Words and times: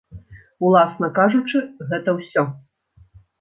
Уласна 0.67 1.09
кажучы, 1.19 1.59
гэта 1.93 2.17
ўсё. 2.17 2.47